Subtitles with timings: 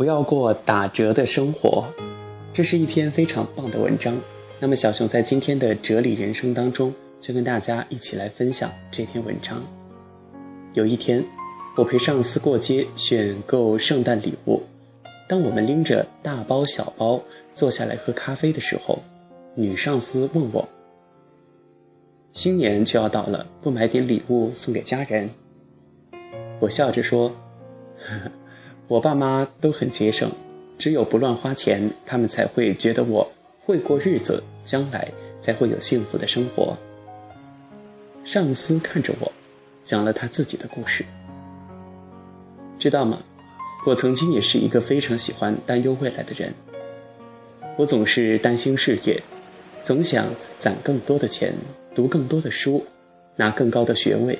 [0.00, 1.84] 不要过打折的生活，
[2.54, 4.16] 这是一篇非常棒的文章。
[4.58, 6.90] 那么，小熊在今天的哲理人生当中，
[7.20, 9.62] 就跟大家一起来分享这篇文章。
[10.72, 11.22] 有一天，
[11.76, 14.62] 我陪上司过街选购圣诞礼物，
[15.28, 17.20] 当我们拎着大包小包
[17.54, 18.98] 坐下来喝咖啡的时候，
[19.54, 20.66] 女上司问我
[22.32, 25.28] ：“新年就要到了，不买点礼物送给家人？”
[26.58, 27.28] 我笑着说
[28.00, 28.30] ：“呵 呵
[28.90, 30.28] 我爸妈都很节省，
[30.76, 33.30] 只有不乱花钱，他们才会觉得我
[33.64, 35.08] 会过日子，将来
[35.40, 36.76] 才会有幸福的生活。”
[38.26, 39.30] 上司看着我，
[39.84, 41.04] 讲了他自己的故事。
[42.80, 43.20] 知道吗？
[43.86, 46.52] 我曾经也是一个非常喜欢担忧未来的人。
[47.76, 49.22] 我总是担心事业，
[49.84, 50.26] 总想
[50.58, 51.54] 攒更多的钱，
[51.94, 52.84] 读更多的书，
[53.36, 54.36] 拿更高的学位。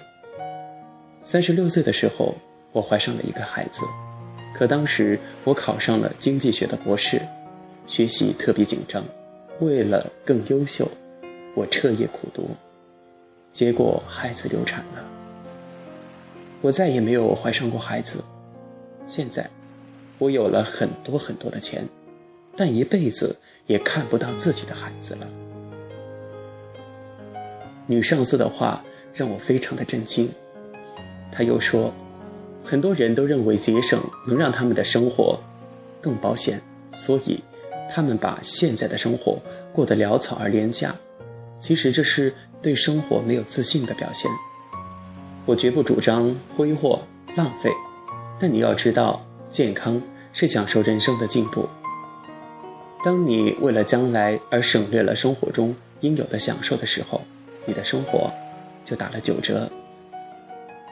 [1.22, 2.34] 三十六岁的时候，
[2.72, 3.82] 我怀上了一个孩子，
[4.60, 7.18] 可当时我考上了经济学的博士，
[7.86, 9.02] 学习特别紧张，
[9.58, 10.86] 为了更优秀，
[11.56, 12.50] 我彻夜苦读，
[13.52, 15.02] 结果孩子流产了。
[16.60, 18.22] 我再也没有怀上过孩子。
[19.06, 19.48] 现在，
[20.18, 21.82] 我有了很多很多的钱，
[22.54, 23.34] 但一辈子
[23.66, 25.26] 也看不到自己的孩子了。
[27.86, 30.28] 女上司的话让我非常的震惊。
[31.32, 31.94] 她又说，
[32.64, 35.38] 很多人都认为节省能让他们的生活
[36.00, 36.60] 更保险，
[36.92, 37.40] 所以
[37.90, 39.38] 他们把现在的生活
[39.72, 40.94] 过得潦草而廉价。
[41.58, 44.30] 其实这是对生活没有自信的表现。
[45.46, 47.02] 我绝不主张挥霍
[47.34, 47.70] 浪费，
[48.38, 50.00] 但你要知道，健康
[50.32, 51.68] 是享受人生的进步。
[53.02, 57.22] 当你为了将来而省略了生活中应有的享受的时候，
[57.64, 58.30] 你的生活
[58.84, 59.70] 就打了九折。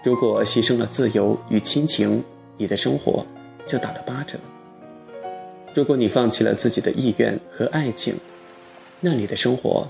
[0.08, 2.24] 如果牺牲了自由与亲情，
[2.56, 3.22] 你的生活
[3.66, 4.38] 就打了八折；
[5.74, 8.14] 如果你放弃了自己的意愿和爱情，
[9.00, 9.86] 那你的生活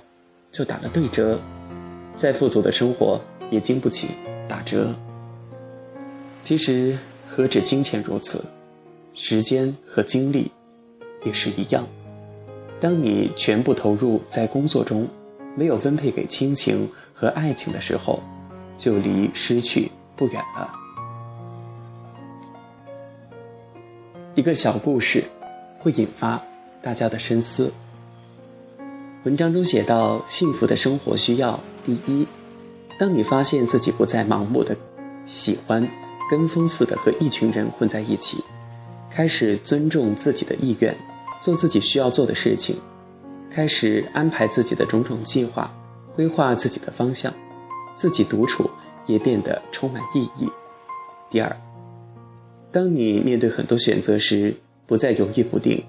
[0.51, 1.39] 就打了对折。
[2.17, 4.09] 再富足的生活也经不起
[4.49, 4.93] 打折。
[6.43, 6.99] 其实
[7.31, 8.45] 何止金钱如此，
[9.15, 10.51] 时间和精力
[11.25, 11.87] 也是一样。
[12.81, 15.07] 当你全部投入在工作中，
[15.55, 18.21] 没有分配给亲情和爱情的时候，
[18.77, 19.89] 就离失去。
[20.19, 20.71] 不远了。
[24.35, 25.25] 一个小故事，
[25.79, 26.43] 会引发
[26.83, 27.73] 大家的深思。
[29.25, 32.27] 文章中写到，幸福的生活需要第一，
[32.99, 34.77] 当你发现自己不再盲目的
[35.27, 35.87] 喜欢
[36.31, 38.43] 跟风似的和一群人混在一起，
[39.11, 40.97] 开始尊重自己的意愿，
[41.41, 42.77] 做自己需要做的事情，
[43.51, 45.69] 开始安排自己的种种计划，
[46.15, 47.33] 规划自己的方向，
[47.97, 48.71] 自己独处。
[49.09, 50.49] 也变得充满意义。
[51.29, 51.57] 第二，
[52.71, 54.55] 当你面对很多选择时，
[54.87, 55.83] 不再犹豫不定，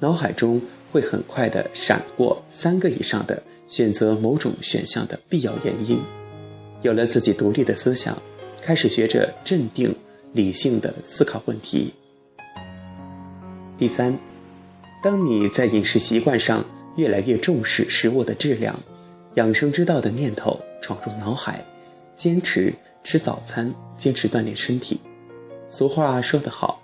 [0.00, 0.60] 脑海中
[0.92, 5.98] 会很快的闪过三个以上的选择某种选项的必要原因，
[6.82, 8.16] 有了自己独立的思想，
[8.60, 9.94] 开始学着镇定、
[10.32, 11.94] 理性的思考问题。
[13.76, 14.16] 第三，
[15.02, 16.64] 当你在饮食习惯上
[16.96, 18.74] 越来越重视食物的质量，
[19.34, 21.64] 养生之道的念头闯入脑海。
[22.18, 22.74] 坚持
[23.04, 25.00] 吃早餐，坚持锻炼身体。
[25.68, 26.82] 俗话说得好，“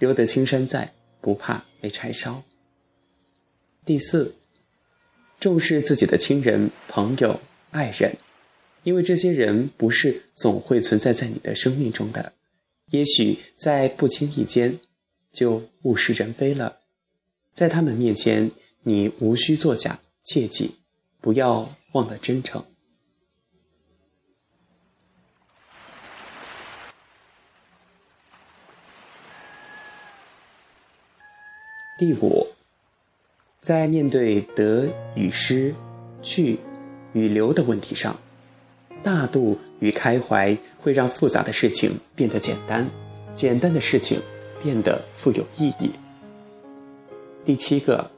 [0.00, 2.42] 留得青山在，不怕没柴烧。”
[3.86, 4.34] 第四，
[5.38, 7.40] 重视自己的亲人、朋友、
[7.70, 8.16] 爱人，
[8.82, 12.32] 因为这些人不是总会存在在你的生命中的，
[12.90, 14.80] 也许在不经意间
[15.32, 16.80] 就物是人非了。
[17.54, 18.50] 在他们面前，
[18.82, 20.74] 你无需作假，切记
[21.20, 22.64] 不要忘了真诚。
[31.96, 32.44] 第五，
[33.60, 35.72] 在面对得与失、
[36.22, 36.58] 去
[37.12, 38.16] 与留的问题上，
[39.00, 42.84] 大度与开怀会让复杂的事情变得简单，
[43.32, 44.20] 简单的事情
[44.60, 45.88] 变得富有意义。
[47.44, 48.10] 第七个，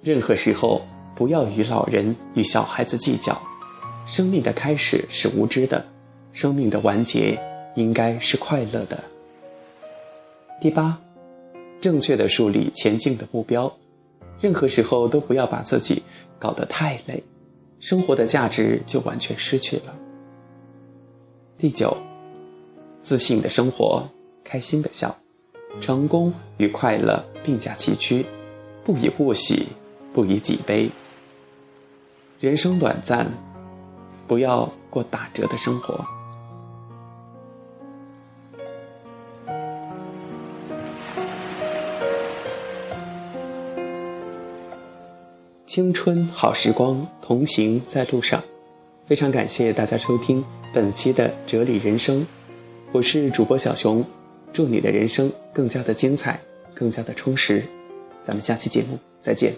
[0.00, 0.86] 任何时候
[1.16, 3.36] 不要与老人与小孩子计较，
[4.06, 5.84] 生命的开始是无知的，
[6.32, 7.36] 生命的完结
[7.74, 9.02] 应该是快乐的。
[10.60, 11.00] 第八。
[11.84, 13.70] 正确的树立前进的目标，
[14.40, 16.02] 任何时候都不要把自己
[16.38, 17.22] 搞得太累，
[17.78, 19.94] 生活的价值就完全失去了。
[21.58, 21.94] 第九，
[23.02, 24.02] 自信的生活，
[24.42, 25.14] 开心的笑，
[25.78, 28.24] 成功与快乐并驾齐驱，
[28.82, 29.66] 不以物喜，
[30.14, 30.90] 不以己悲。
[32.40, 33.30] 人生短暂，
[34.26, 36.02] 不要过打折的生活。
[45.74, 48.40] 青春好时光，同行在路上。
[49.08, 52.24] 非常感谢大家收听本期的哲理人生，
[52.92, 54.04] 我是主播小熊，
[54.52, 56.38] 祝你的人生更加的精彩，
[56.74, 57.60] 更加的充实。
[58.22, 59.52] 咱们下期节目再见。